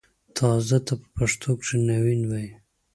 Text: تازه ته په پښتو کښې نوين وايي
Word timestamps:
تازه 0.37 0.77
ته 0.85 0.93
په 1.01 1.07
پښتو 1.15 1.49
کښې 1.59 1.77
نوين 1.89 2.21
وايي 2.29 2.49